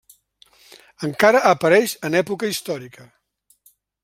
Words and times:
Encara 1.09 1.41
apareix 1.51 1.95
en 2.09 2.19
època 2.23 2.53
històrica. 2.55 3.07